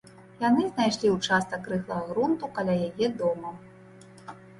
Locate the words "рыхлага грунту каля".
1.73-2.75